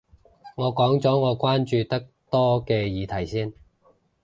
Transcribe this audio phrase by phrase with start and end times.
[0.55, 3.53] 我講咗我關注得多嘅議題先